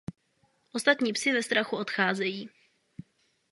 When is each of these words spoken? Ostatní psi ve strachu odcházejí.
Ostatní 0.73 1.13
psi 1.13 1.31
ve 1.33 1.43
strachu 1.43 1.77
odcházejí. 1.77 2.49